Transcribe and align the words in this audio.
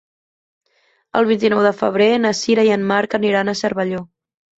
El 1.19 1.27
vint-i-nou 1.31 1.61
de 1.65 1.73
febrer 1.81 2.07
na 2.23 2.31
Sira 2.39 2.65
i 2.69 2.73
en 2.77 2.87
Marc 2.93 3.13
aniran 3.19 3.53
a 3.53 3.57
Cervelló. 3.61 4.01